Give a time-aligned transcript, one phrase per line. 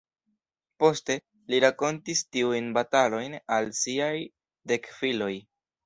[0.83, 1.17] Poste,
[1.53, 4.13] li rakontis tiujn batalojn al siaj
[4.73, 5.35] dek filoj.